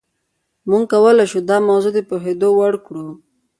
[0.69, 3.07] موږ کولای شو دا موضوع د پوهېدو وړ کړو.